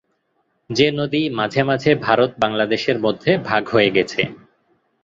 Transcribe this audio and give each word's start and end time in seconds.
যে 0.69 0.87
নদী 0.91 1.21
মাঝে 1.39 1.61
মাঝে 1.63 1.91
ভারত 2.05 2.31
বাংলাদেশের 2.39 2.97
মধ্যে 2.99 3.31
ভাগ 3.45 3.63
হয়ে 3.67 3.89
গেছে। 3.89 4.21